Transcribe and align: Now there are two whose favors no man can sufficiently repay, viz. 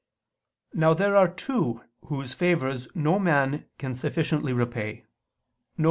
Now 0.73 0.95
there 0.95 1.15
are 1.15 1.27
two 1.27 1.83
whose 2.05 2.33
favors 2.33 2.87
no 2.95 3.19
man 3.19 3.65
can 3.77 3.93
sufficiently 3.93 4.51
repay, 4.51 5.05
viz. 5.77 5.79